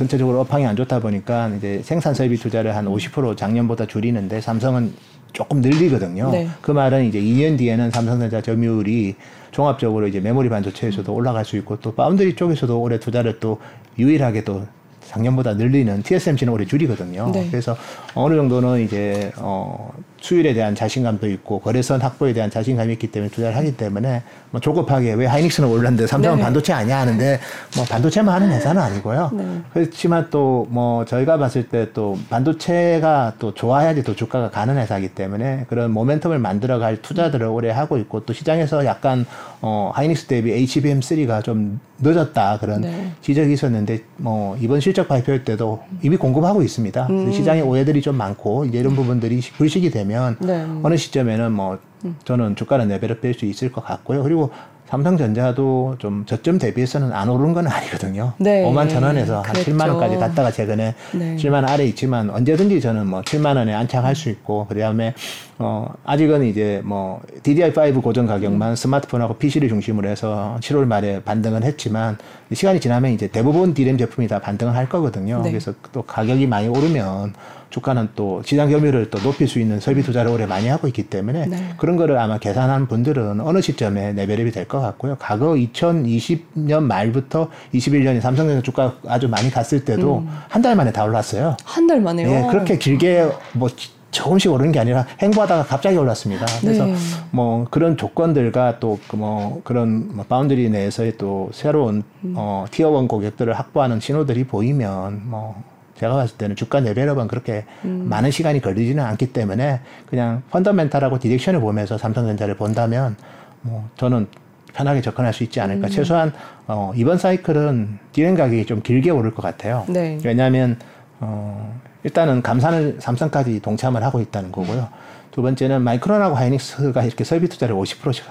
[0.00, 4.94] 전체적으로 업황이 안 좋다 보니까 이제 생산 설비 투자를 한 50% 작년보다 줄이는데 삼성은
[5.34, 6.30] 조금 늘리거든요.
[6.30, 6.48] 네.
[6.62, 9.16] 그 말은 이제 2년 뒤에는 삼성전자 점유율이
[9.50, 13.58] 종합적으로 이제 메모리 반도체에서도 올라갈 수 있고 또 파운드리 쪽에서도 올해 투자를 또
[13.98, 14.66] 유일하게 또
[15.06, 17.30] 작년보다 늘리는 TSMC는 올해 줄이거든요.
[17.32, 17.48] 네.
[17.50, 17.76] 그래서
[18.14, 23.56] 어느 정도는 이제 어 수율에 대한 자신감도 있고 거래선 확보에 대한 자신감이 있기 때문에 투자를
[23.56, 26.42] 하기 때문에 뭐 조급하게 왜 하이닉스는 올랐는데 삼성은 네.
[26.42, 27.40] 반도체 아니야 하는데
[27.76, 29.30] 뭐 반도체만 하는 회사는 아니고요.
[29.32, 29.44] 네.
[29.72, 35.64] 그렇지만 또 뭐 저희가 봤을 때 또 반도체가 또 좋아야지 또 주가가 가는 회사이기 때문에
[35.68, 39.24] 그런 모멘텀을 만들어갈 투자들을 올해 하고 있고 또 시장에서 약간
[39.62, 43.12] 어 하이닉스 대비 HBM3가 좀 늦었다 그런 네.
[43.22, 47.06] 지적이 있었는데 뭐 이번 실적 발표할 때도 이미 공급하고 있습니다.
[47.10, 47.32] 음.
[47.32, 50.09] 시장에 오해들이 좀 많고 이제 이런 부분들이 불식이 되면
[50.40, 50.66] 네.
[50.82, 51.78] 어느 시점에는 뭐
[52.24, 54.22] 저는 주가는 레벨업 될수 있을 것 같고요.
[54.22, 54.50] 그리고
[54.90, 58.32] 삼성전자도 좀 저점 대비해서는 안 오른 건 아니거든요.
[58.38, 58.64] 네.
[58.64, 59.70] 5만 천 원에서 한 그랬죠.
[59.70, 61.36] 7만 원까지 갔다가 최근에 네.
[61.36, 65.14] 7만 원 아래 있지만 언제든지 저는 뭐 7만 원에 안착할 수 있고 그다음에
[65.60, 72.18] 어 아직은 이제 뭐 DDR5 고정 가격만 스마트폰하고 PC를 중심으로 해서 7월 말에 반등은 했지만
[72.52, 75.40] 시간이 지나면 이제 대부분 디램 제품이 다 반등을 할 거거든요.
[75.42, 75.50] 네.
[75.50, 77.34] 그래서 또 가격이 많이 오르면
[77.70, 81.46] 주가는 또 시장 점유율을 또 높일 수 있는 설비 투자를 올해 많이 하고 있기 때문에
[81.46, 81.74] 네.
[81.78, 85.16] 그런 거를 아마 계산한 분들은 어느 시점에 레벨업이 될 것 같고요.
[85.18, 90.28] 과거 2020년 말부터 21년에 삼성전자 주가 아주 많이 갔을 때도 음.
[90.48, 91.56] 한달 만에 다 올랐어요.
[91.64, 92.28] 한 달 만에요.
[92.28, 93.68] 예, 그렇게 길게 뭐
[94.12, 96.44] 조금씩 오르는 게 아니라 횡보하다가 갑자기 올랐습니다.
[96.60, 96.94] 그래서 네.
[97.30, 102.34] 뭐 그런 조건들과 또 뭐 그런 뭐 boundary 내에서의 또 새로운 음.
[102.36, 105.60] 어 tier one 고객들을 확보하는 신호들이 보이면 뭐
[106.00, 108.06] 제가 봤을 때는 주가 level up은 그렇게 음.
[108.08, 113.16] 많은 시간이 걸리지는 않기 때문에 그냥 fundamental하고 direction을 보면서 삼성전자를 본다면
[113.60, 114.26] 뭐 저는
[114.72, 115.88] 편하게 접근할 수 있지 않을까.
[115.88, 115.90] 음.
[115.90, 116.32] 최소한
[116.66, 119.84] 어 이번 사이클은 디램 가격이 좀 길게 오를 것 같아요.
[119.88, 120.18] 네.
[120.24, 120.78] 왜냐하면
[121.20, 124.88] 어 일단은 감산을 삼성까지 동참을 하고 있다는 거고요.
[125.32, 128.24] 두 번째는 마이크론하고 하이닉스가 이렇게 설비 투자를 50%씩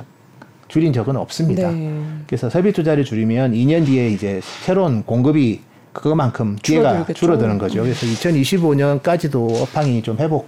[0.69, 1.69] 줄인 적은 없습니다.
[1.69, 2.01] 네.
[2.25, 5.61] 그래서 설비 투자를 줄이면 2년 뒤에 이제 새로운 공급이
[5.93, 7.19] 그거만큼 기회가 줄어들겠죠.
[7.19, 7.81] 줄어드는 거죠.
[7.83, 10.47] 그래서 2025년까지도 업황이 좀 회복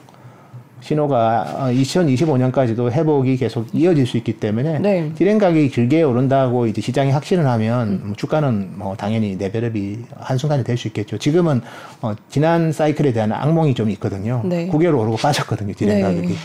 [0.81, 5.11] 신호가 어, 2025년까지도 회복이 계속 이어질 수 있기 때문에 네.
[5.15, 10.77] 디램 가격이 길게 오른다고 이제 시장이 확신을 하면 뭐 주가는 뭐 당연히 레벨업이 한순간에 될
[10.77, 11.19] 수 있겠죠.
[11.19, 11.61] 지금은
[12.01, 14.41] 어, 지난 사이클에 대한 악몽이 좀 있거든요.
[14.43, 14.67] 네.
[14.69, 15.73] 9개월 오르고 빠졌거든요.
[15.75, 16.01] 디램 네.
[16.01, 16.35] 가격이.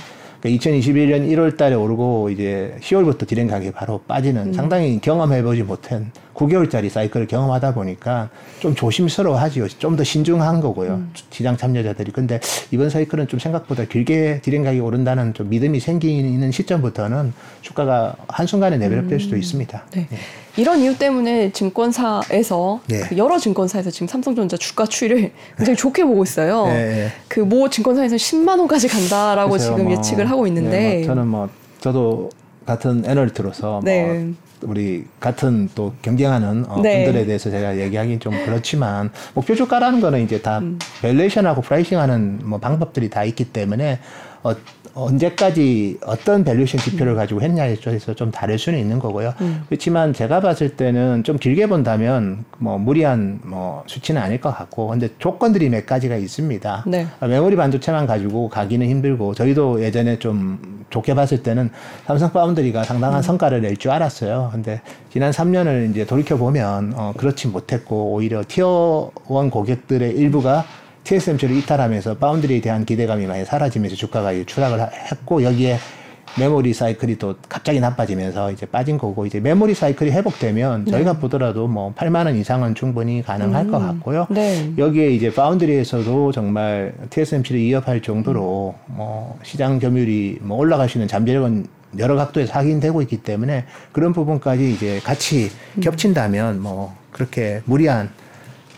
[0.41, 4.07] 그러니까 2021년 1월 달에 오르고 이제 10월부터 디램 가격이 바로 음.
[4.07, 8.29] 빠지는 상당히 경험해보지 못한 9개월짜리 사이클을 경험하다 보니까
[8.61, 9.67] 좀 조심스러워 하지요.
[9.69, 10.97] 좀 더 신중한 거고요.
[10.97, 11.11] 음.
[11.31, 12.13] 시장 참여자들이.
[12.13, 12.39] 근데
[12.71, 19.00] 이번 사이클은 좀 생각보다 길게 디램 가격이 오른다는 좀 믿음이 생기는 시점부터는 주가가 한순간에 level
[19.00, 19.85] up 될 수도 있습니다.
[19.93, 20.07] 네.
[20.59, 23.01] 이런 이유 때문에 증권사에서 네.
[23.09, 26.67] 그 여러 증권사에서 지금 삼성전자 주가 추이를 굉장히 좋게 보고 있어요.
[26.67, 27.11] 네.
[27.29, 31.49] 그 모 증권사에서 10만 원까지 간다라고 지금 뭐, 예측을 하고 있는데 네, 뭐 저는 뭐
[31.81, 32.31] 저도
[32.67, 34.05] 같은 애널리스트로서 네.
[34.05, 37.05] 뭐 우리 같은 또 경쟁하는 어, 네.
[37.05, 40.79] 분들에 대해서 제가 얘기하기는 좀 그렇지만 목표 주가라는 거는 이제 다 음.
[41.03, 44.01] valuation하고 pricing하는 뭐 방법들이 다 있기 때문에
[44.51, 44.57] 어,
[44.95, 49.35] 언제까지 어떤 valuation 지표를 가지고 했냐에 따라서 좀 다를 수는 있는 거고요.
[49.43, 49.63] 음.
[49.69, 55.09] 그렇지만 제가 봤을 때는 좀 길게 본다면 뭐 무리한 뭐 수치는 아닐 것 같고 근데
[55.19, 56.85] 조건들이 몇 가지가 있습니다.
[56.87, 57.07] 네.
[57.21, 61.69] 아, 메모리 반도체만 가지고 가기는 힘들고 저희도 예전에 좀 좋게 봤을 때는
[62.07, 64.49] 삼성 파운드리가 상당한 성과를 낼 줄 알았어요.
[64.53, 64.81] 근데
[65.13, 70.65] 지난 3년을 이제 돌이켜 보면 어 그렇지 못했고 오히려 tier one 고객들의 일부가
[71.11, 75.79] TSMC를 이탈하면서 파운드리에 대한 기대감이 많이 사라지면서 주가가 추락을 하- 했고 여기에
[76.39, 81.95] 메모리 사이클이 또 갑자기 나빠지면서 이제 빠진 거고 이제 메모리 사이클이 회복되면 저희가 보더라도 뭐
[81.95, 84.27] 8만 원 이상은 충분히 가능할 것 같고요.
[84.31, 84.73] 네.
[84.77, 91.67] 여기에 이제 파운드리에서도 정말 TSMC를 위협할 정도로 뭐 시장 점유율이 뭐 올라갈 수 있는 잠재력은
[91.99, 98.11] 여러 각도에서 확인되고 있기 때문에 그런 부분까지 이제 같이 겹친다면 뭐 그렇게 무리한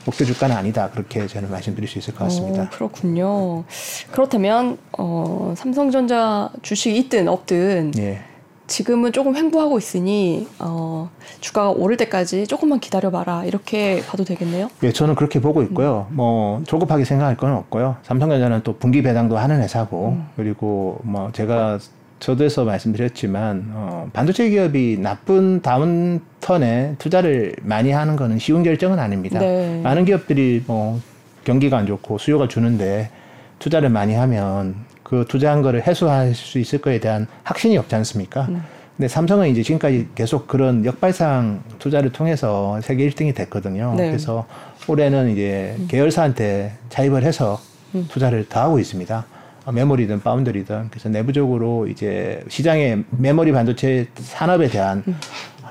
[0.08, 2.62] 목표 주가는 아니다 그렇게 저는 말씀드릴 수 있을 것 같습니다.
[2.62, 3.64] 어, 그렇군요.
[4.10, 8.22] 그렇다면 어, 삼성전자 주식이 있든 없든 예.
[8.66, 14.70] 지금은 조금 횡보하고 있으니 어, 주가가 오를 때까지 조금만 기다려봐라 이렇게 봐도 되겠네요.
[14.82, 16.06] 예, 저는 그렇게 보고 있고요.
[16.10, 17.96] 뭐 조급하게 생각할 건 없고요.
[18.02, 21.78] 삼성전자는 또 분기 배당도 하는 회사고 그리고 뭐 제가
[22.20, 29.38] 저도에서 말씀드렸지만 어, 반도체 기업이 나쁜 다운 턴에 투자를 많이 하는 거는 쉬운 결정은 아닙니다.
[29.38, 29.80] 네.
[29.82, 31.00] 많은 기업들이 뭐
[31.44, 33.10] 경기가 안 좋고 수요가 주는데
[33.58, 38.48] 투자를 많이 하면 그 투자한 거를 해소할 수 있을 거에 대한 확신이 없지 않습니까?
[38.96, 43.94] 근데 삼성은 이제 지금까지 계속 그런 역발상 투자를 통해서 세계 1등이 됐거든요.
[43.96, 44.08] 네.
[44.08, 44.46] 그래서
[44.88, 47.60] 올해는 이제 계열사한테 차입을 해서
[48.08, 49.24] 투자를 더 하고 있습니다.
[49.68, 55.04] 어, 메모리든 파운드리든 그래서 내부적으로 이제 시장의 메모리 반도체 산업에 대한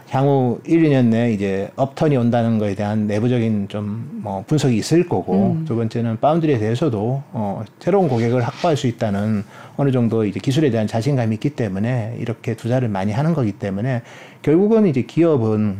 [0.09, 5.57] 향후 1, 2년 내에 이제 업턴이 온다는 거에 대한 내부적인 좀 뭐 분석이 있을 거고
[5.65, 9.45] 두 번째는 파운드리에 대해서도 어 새로운 고객을 확보할 수 있다는
[9.77, 14.01] 어느 정도 이제 기술에 대한 자신감이 있기 때문에 이렇게 투자를 많이 하는 거기 때문에
[14.41, 15.77] 결국은 이제 기업은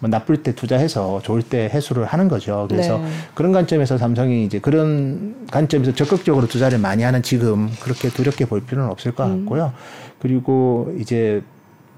[0.00, 2.66] 뭐 나쁠 때 투자해서 좋을 때 회수를 하는 거죠.
[2.68, 3.04] 그래서 네.
[3.34, 8.90] 그런 관점에서 삼성이 이제 그런 관점에서 적극적으로 투자를 많이 하는 지금 그렇게 두렵게 볼 필요는
[8.90, 9.72] 없을 것 같고요.
[10.18, 11.42] 그리고 이제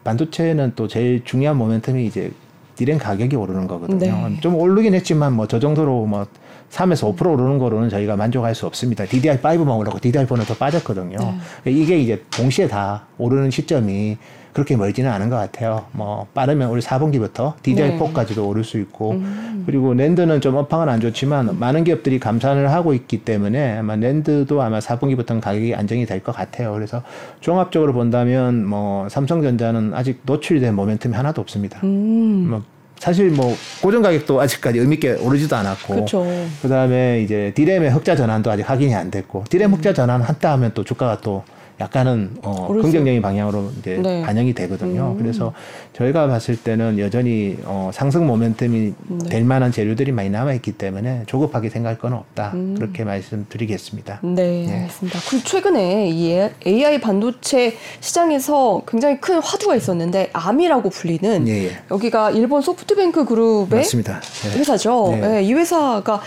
[0.05, 2.33] 반도체는 또 제일 중요한 모멘텀이 이제
[2.75, 4.29] 디램 가격이 오르는 거거든요.
[4.29, 4.41] 네.
[4.41, 6.27] 좀 오르긴 했지만 뭐 저 정도로 뭐
[6.71, 9.05] 3에서 5% 오르는 거로는 저희가 만족할 수 없습니다.
[9.05, 11.19] DDR5만 올랐고 DDR4는 더 빠졌거든요.
[11.67, 14.17] 이게 이제 동시에 다 오르는 시점이
[14.53, 15.87] 그렇게 멀지는 않은 것 같아요.
[15.93, 19.21] 뭐 빠르면 올 4분기부터 DDR4까지도 오를 수 있고
[19.67, 24.79] 그리고 랜드는 좀 업황은 안 좋지만 많은 기업들이 감산을 하고 있기 때문에 아마 랜드도 아마
[24.79, 26.73] 4분기부터는 가격이 안정이 될 것 같아요.
[26.75, 27.03] 그래서
[27.41, 31.81] 종합적으로 본다면 뭐 삼성전자는 아직 노출된 모멘텀이 하나도 없습니다.
[31.83, 32.47] 음.
[32.51, 32.63] 뭐
[32.99, 36.25] 사실 뭐 고정 가격도 아직까지 의미 있게 오르지도 않았고 그쵸.
[36.63, 40.85] 그다음에 이제 디램의 흑자 전환도 아직 확인이 안 됐고 디램 흑자 전환 한다 하면 또
[40.85, 41.43] 주가가 또
[41.83, 44.23] 약간은 어 긍정적인 방향으로 이제 네.
[44.23, 45.15] 반영이 되거든요.
[45.17, 45.19] 음.
[45.19, 45.53] 그래서
[45.95, 49.29] 저희가 봤을 때는 여전히 어 상승 모멘텀이 네.
[49.29, 52.53] 될 만한 재료들이 많이 남아 있기 때문에 조급하게 생각할 건 없다.
[52.55, 52.75] 음.
[52.77, 54.21] 그렇게 말씀드리겠습니다.
[54.23, 54.73] 네, 네.
[54.73, 55.19] 알겠습니다.
[55.29, 61.71] 그리고 최근에 이 AI 반도체 시장에서 굉장히 큰 화두가 있었는데 ARM이라고 불리는 예, 예.
[61.91, 64.21] 여기가 일본 소프트뱅크 그룹의 맞습니다.
[64.21, 64.59] 네.
[64.59, 65.09] 회사죠.
[65.13, 65.21] 네.
[65.21, 66.21] 네, 이 회사가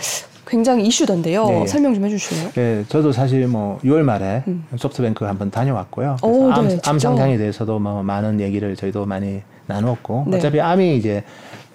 [0.46, 1.48] 굉장히 이슈던데요.
[1.48, 1.66] 네.
[1.66, 2.50] 설명 좀 해주실래요?
[2.52, 4.64] 네, 저도 사실 뭐 6월 말에 음.
[4.76, 6.18] 소프트뱅크 한번 다녀왔고요.
[6.22, 6.98] 오, 암, 네, 암.
[6.98, 10.36] 상장에 대해서도 뭐 많은 얘기를 저희도 많이 나누었고 네.
[10.36, 11.24] 어차피 암이 이제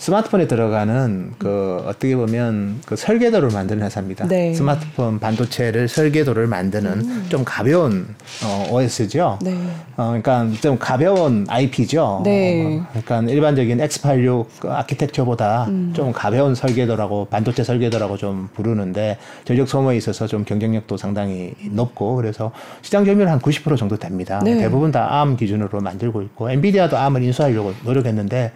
[0.01, 4.27] 스마트폰에 들어가는 그 어떻게 보면 그 설계도를 만드는 회사입니다.
[4.27, 4.49] 네.
[4.49, 4.53] 음.
[4.55, 8.07] 스마트폰 반도체를 설계도를 만드는 좀 가벼운
[8.43, 9.37] 어, OS죠.
[9.43, 9.55] 네.
[9.97, 12.21] 어, 그러니까 좀 가벼운 IP죠.
[12.25, 12.79] 네.
[12.79, 15.93] 어, 그러니까 일반적인 X86 그 아키텍처보다 음.
[15.95, 22.51] 좀 가벼운 설계도라고 반도체 설계도라고 좀 부르는데 전력 소모에 있어서 좀 경쟁력도 상당히 높고 그래서
[22.81, 24.41] 시장 점유율 한 90% 정도 됩니다.
[24.43, 24.57] 네.
[24.57, 28.51] 대부분 다 ARM 기준으로 만들고 있고 엔비디아도 ARM을 인수하려고 노력했는데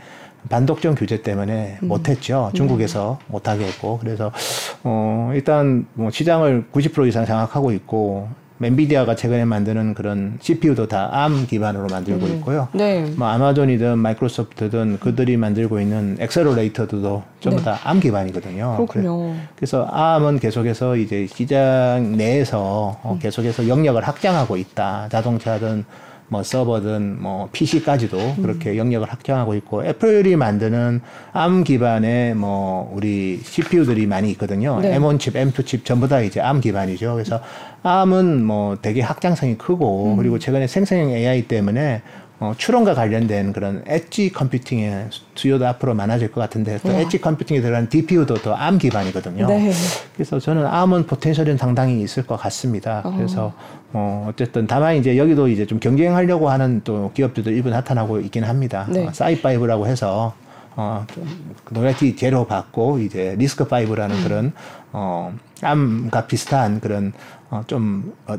[0.49, 1.87] 반독점 규제 때문에 음.
[1.87, 2.51] 못했죠.
[2.53, 4.31] 중국에서 못하게 했고 그래서
[4.83, 8.29] 어 일단 뭐 시장을 90% 이상 장악하고 있고
[8.63, 12.69] 엔비디아가 최근에 만드는 그런 CPU도 다 ARM 기반으로 만들고 있고요.
[12.73, 13.01] 네.
[13.17, 17.65] 뭐 아마존이든 마이크로소프트든 그들이 만들고 있는 엑셀러레이터도 전부 네.
[17.65, 18.75] 다 ARM 기반이거든요.
[18.77, 19.35] 그렇군요.
[19.55, 23.09] 그래 서 ARM은 계속해서 이제 시장 내에서 음.
[23.09, 25.09] 어, 계속해서 영역을 확장하고 있다.
[25.11, 25.83] 자동차든
[26.27, 28.41] 뭐 서버든 뭐 PC까지도 음.
[28.41, 31.01] 그렇게 영역을 확장하고 있고 애플이 만드는
[31.35, 34.79] ARM 기반의 뭐 우리 CPU들이 많이 있거든요.
[34.81, 34.97] 네.
[34.97, 37.13] M1 칩, M2 칩 전부 다 이제 ARM 기반이죠.
[37.13, 37.41] 그래서
[37.85, 40.17] ARM은 뭐 되게 확장성이 크고 음.
[40.17, 42.01] 그리고 최근에 생성형 AI 때문에
[42.39, 46.99] 어, 추론과 관련된 그런 edge computing의 수요도 앞으로 많아질 것 같은데 또 우와.
[46.99, 49.47] edge computing에 들어간 DPU도 또 ARM 기반이거든요.
[49.47, 49.71] 네.
[50.13, 53.01] 그래서 저는 ARM은 potential은 상당히 있을 것 같습니다.
[53.05, 53.13] 어.
[53.15, 53.53] 그래서
[53.93, 58.85] 어 어쨌든 다만 이제 여기도 이제 좀 경쟁하려고 하는 또 기업들도 일부 나타나고 있긴 합니다.
[58.89, 59.07] 네.
[59.07, 60.33] 어, SiFive라고 해서
[60.75, 61.05] 어
[61.69, 64.23] 로열티 제로 받고 이제 RISC-V라는 음.
[64.23, 64.53] 그런
[64.91, 67.13] 어 ARM과 비슷한 그런
[67.49, 68.35] 어좀 어,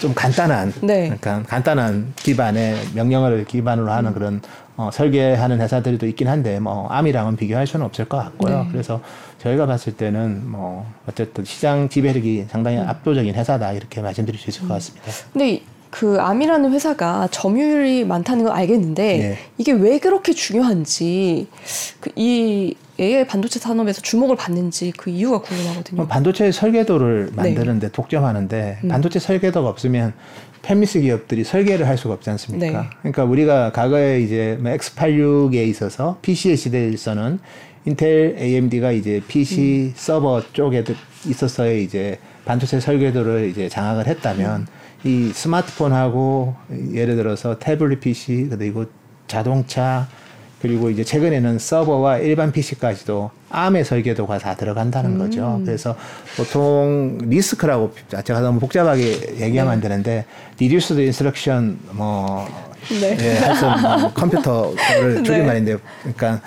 [0.00, 1.04] 좀 간단한 네.
[1.04, 4.40] 그러니까 간단한 기반의 명령어를 기반으로 하는 그런
[4.76, 8.62] 어, 설계하는 회사들도 있긴 한데 뭐 ARM이랑은 비교할 수는 없을 것 같고요.
[8.64, 8.68] 네.
[8.70, 9.00] 그래서
[9.38, 12.88] 저희가 봤을 때는 뭐 어쨌든 시장 지배력이 상당히 음.
[12.88, 15.06] 압도적인 회사다 이렇게 말씀드릴 수 있을 것 같습니다.
[15.32, 19.38] 근데 이- 그 암이라는 회사가 점유율이 많다는 건 알겠는데 네.
[19.56, 21.46] 이게 왜 그렇게 중요한지
[22.00, 25.96] 그 이 AI 반도체 산업에서 주목을 받는지 그 이유가 궁금하거든요.
[25.96, 27.32] 뭐 반도체 설계도를 네.
[27.36, 28.88] 만드는데 독점하는데 음.
[28.88, 30.14] 반도체 설계도가 없으면
[30.62, 32.80] 팹미스 기업들이 설계를 할 수가 없지 않습니까?
[32.82, 32.88] 네.
[33.00, 37.38] 그러니까 우리가 과거에 이제 뭐 X86에 있어서 PC의 시대에서는
[37.88, 39.92] 인텔 AMD가 이제 PC 음.
[39.96, 40.84] 서버 쪽에
[41.26, 44.66] 있어서의 이제 반도체 설계도를 이제 장악을 했다면 음.
[45.04, 46.54] 이 스마트폰하고
[46.92, 48.84] 예를 들어서 태블릿 PC 그리고
[49.26, 50.08] 자동차
[50.60, 55.18] 그리고 이제 최근에는 서버와 일반 PC까지도 ARM의 설계도가 다 들어간다는 음.
[55.18, 55.60] 거죠.
[55.64, 55.96] 그래서
[56.36, 60.24] 보통 리스크라고 제가 너무 복잡하게 얘기하면 안 되는데
[60.56, 62.46] reduced instruction 뭐
[63.00, 63.16] 네.
[63.20, 65.22] 예, 하여튼 뭐 컴퓨터를 네.
[65.22, 66.40] 줄임말인데 그러니까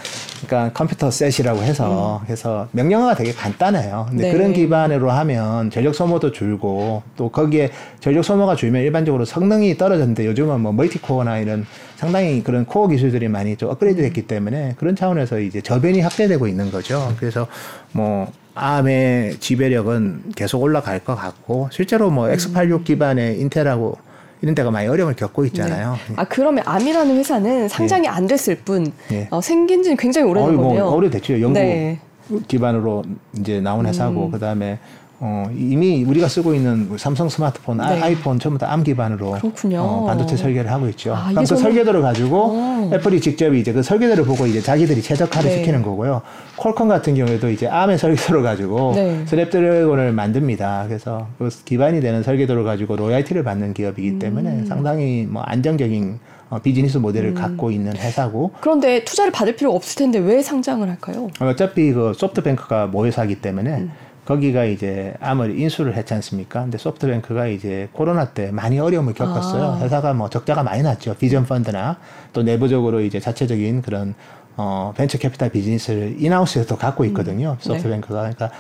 [0.46, 4.08] 그러니까 컴퓨터 셋이라고 해서 그래서 명령어가 되게 간단해요.
[4.10, 4.26] 근데 음.
[4.26, 4.32] 네.
[4.32, 10.62] 그런 기반으로 하면 전력 소모도 줄고 또 거기에 전력 소모가 줄면 일반적으로 성능이 떨어졌는데 요즘은
[10.62, 11.66] 뭐 멀티코어나 이런
[11.96, 16.72] 상당히 그런 코어 기술들이 많이 좀 업그레이드 됐기 때문에 그런 차원에서 이제 저변이 확대되고 있는
[16.72, 17.14] 거죠.
[17.20, 17.48] 그래서
[17.92, 22.34] 뭐 암의 지배력은 계속 올라갈 것 같고 실제로 뭐 음.
[22.34, 23.98] X86 기반의 인텔하고
[24.42, 25.98] 이런 데가 많이 어려움을 겪고 있잖아요.
[26.10, 26.14] 네.
[26.18, 29.28] 아 그러면 ARM이라는 회사는 상장이 안 됐을 뿐 예.
[29.30, 30.96] 어, 생긴 지는 굉장히 오래된 어이, 뭐.
[30.96, 31.42] 오래됐죠.
[31.42, 32.00] 영국 네.
[32.48, 33.04] 기반으로
[33.38, 34.32] 이제 나온 회사고 음.
[34.32, 34.80] 그다음에
[35.24, 38.02] 어, 이미 우리가 쓰고 있는 삼성 스마트폰, 아- 네.
[38.02, 39.36] 아이폰 전부 다 ARM 기반으로.
[39.78, 41.14] 어, 반도체 설계를 하고 있죠.
[41.14, 42.90] 아, 그럼 그 정말- 설계도를 가지고 어.
[42.92, 45.58] 애플이 직접 이제 그 설계도를 보고 이제 자기들이 최적화를 네.
[45.58, 46.24] 시키는 거고요.
[46.58, 49.24] 퀄컴 같은 경우에도 이제 암의 설계도를 가지고 네.
[49.28, 50.86] 스냅드래곤을 만듭니다.
[50.88, 53.74] 그래서 그 기반이 되는 설계도를 가지고 로열티를 받는 음.
[53.76, 56.18] 기업이기 때문에 상당히 뭐 안정적인
[56.50, 57.36] 어, 비즈니스 모델을 음.
[57.36, 61.30] 갖고 있는 회사고 그런데 투자를 받을 필요가 없을 텐데 왜 상장을 할까요?
[61.40, 63.92] 어차피 그 소프트뱅크가 모회사기 때문에 음.
[64.32, 66.62] 거기가 이제 ARM을 인수를 했지 않습니까?
[66.62, 69.64] 근데 소프트뱅크가 이제 코로나 때 많이 어려움을 겪었어요.
[69.64, 69.80] 아.
[69.80, 71.16] 회사가 뭐 적자가 많이 났죠.
[71.16, 71.98] 비전 펀드나
[72.32, 74.16] 또 내부적으로 이제 자체적인 그런
[74.56, 77.58] 어 벤처 캐피탈 비즈니스를 in-house에서 갖고 있거든요.
[77.60, 77.64] 네.
[77.68, 78.52] 소프트뱅크가 그러니까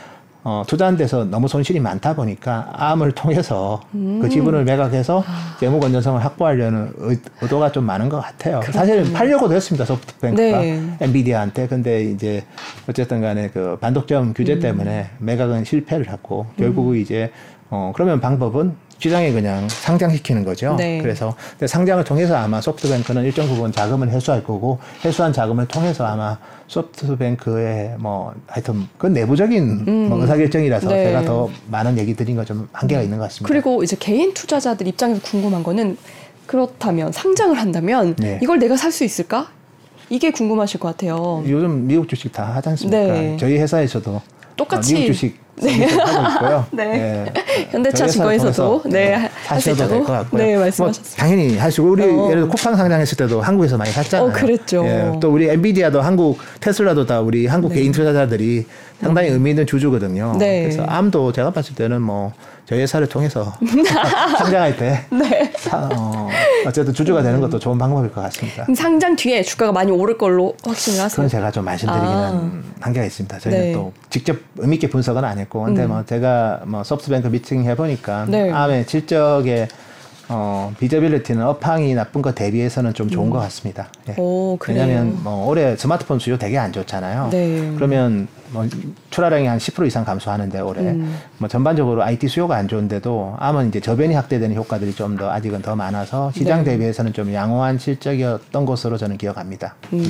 [0.43, 5.23] 어, 투자한 데서 너무 손실이 많다 보니까 ARM을 통해서 그 지분을 매각해서
[5.59, 8.59] 재무 건전성을 확보하려는 의, 의도가 좀 많은 것 같아요.
[8.71, 9.85] 사실 팔려고도 했습니다.
[9.85, 10.97] 소프트뱅크가 네.
[10.99, 11.67] 엔비디아한테.
[11.67, 12.43] 근데 이제
[12.89, 17.31] 어쨌든 간에 그 반독점 규제 때문에 매각은 실패를 했고 결국 이제
[17.73, 20.75] 어 그러면 방법은 시장에 그냥 상장시키는 거죠.
[20.77, 20.99] 네.
[21.01, 27.95] 그래서 상장을 통해서 아마 소프트뱅크는 일정 부분 자금을 회수할 거고 회수한 자금을 통해서 아마 소프트뱅크의
[27.97, 31.05] 뭐 하여튼 그건 내부적인 뭐 의사결정이라서 네.
[31.05, 33.47] 제가 더 많은 얘기 드린 건좀 한계가 있는 것 같습니다.
[33.47, 35.97] 그리고 이제 개인 투자자들 입장에서 궁금한 거는
[36.45, 38.39] 그렇다면 상장을 한다면 네.
[38.43, 39.47] 이걸 내가 살 수 있을까?
[40.09, 41.41] 이게 궁금하실 것 같아요.
[41.47, 42.97] 요즘 미국 주식 다 하지 않습니까?
[42.97, 43.37] 네.
[43.39, 44.21] 저희 회사에서도
[44.57, 44.93] 똑같이.
[44.93, 46.65] 어, 미국 주식 하고 있고요.
[46.71, 46.83] 네.
[47.27, 47.33] 예.
[47.71, 50.41] 현대차 증권에서도 네, 수 사셔도 될 것 같고요.
[50.43, 51.15] 네, 뭐 말씀하셨어요.
[51.17, 52.29] 당연히 하시고 우리 어.
[52.29, 54.29] 예를 들어 쿠팡 상장했을 때도 한국에서 많이 샀잖아요.
[54.29, 54.83] 어, 그랬죠.
[54.85, 58.65] 예, 또 우리 엔비디아도 한국 테슬라도 다 우리 한국 개인 투자자들이
[59.01, 60.35] 상당히 의미 있는 주주거든요.
[60.37, 60.61] 네.
[60.63, 62.31] 그래서 암도 제가 봤을 때는 뭐
[62.67, 63.51] 저희 회사를 통해서
[64.37, 65.51] 상장할 때 네.
[65.57, 66.29] 사- 어,
[66.67, 68.65] 어쨌든 주주가 되는 것도 좋은 방법일 것 같습니다.
[68.75, 71.15] 상장 뒤에 주가가 많이 오를 걸로 확신을 하세요.
[71.15, 72.51] 그건 제가 좀 말씀드리기는 아.
[72.79, 73.39] 한계가 있습니다.
[73.39, 73.73] 저희는 네.
[73.73, 78.51] 또 직접 의미 있게 분석은 안 했고, 근데 뭐 제가 뭐 소프트뱅크 미팅 해보니까 네.
[78.51, 79.67] 암의 실적의
[80.29, 83.89] 어, 비저빌리티는 업황이 나쁜 것 대비해서는 좀 좋은 것 같습니다.
[84.07, 84.13] 예.
[84.13, 84.19] 음.
[84.19, 84.57] 오.
[84.65, 87.29] 왜냐하면 뭐 올해 스마트폰 수요 되게 안 좋잖아요.
[87.31, 87.73] 네.
[87.75, 88.65] 그러면 뭐
[89.11, 91.17] 출하량이 한 10% 이상 감소하는데 올해 음.
[91.37, 95.75] 뭐 전반적으로 IT 수요가 안 좋은데도 암은 이제 저변이 확대되는 효과들이 좀 더 아직은 더
[95.75, 96.71] 많아서 시장 네.
[96.71, 99.75] 대비해서는 좀 양호한 실적이었던 것으로 저는 기억합니다.
[99.91, 100.03] 음,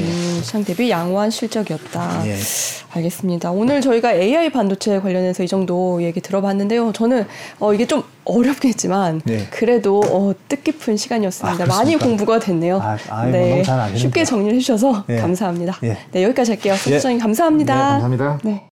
[0.43, 2.27] 시장 대비 양호한 실적이었다.
[2.27, 2.35] 예.
[2.93, 3.51] 알겠습니다.
[3.51, 6.91] 오늘 저희가 AI 반도체 관련해서 이 정도 얘기 들어봤는데요.
[6.93, 7.25] 저는
[7.59, 9.47] 어, 이게 좀 어렵겠지만 네.
[9.49, 11.63] 그래도 어, 뜻깊은 시간이었습니다.
[11.63, 11.95] 아, 많이?
[11.95, 12.79] 공부가 됐네요.
[12.81, 13.97] 아, 너무 잘 아시는데요.
[13.97, 15.17] 쉽게 정리해 주셔서 예.
[15.17, 15.77] 감사합니다.
[15.83, 15.97] 예.
[16.11, 16.75] 네, 여기까지 할게요.
[16.75, 17.75] 소장님 감사합니다.
[17.75, 18.39] 네, 감사합니다.
[18.43, 18.70] 네.